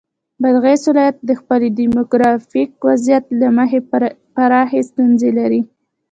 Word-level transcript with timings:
بادغیس 0.41 0.81
ولایت 0.91 1.17
د 1.29 1.31
خپل 1.39 1.61
دیموګرافیک 1.79 2.71
وضعیت 2.87 3.25
له 3.39 3.47
مخې 3.57 3.79
پراخې 4.35 4.81
ستونزې 4.89 5.29
لري. 5.39 5.61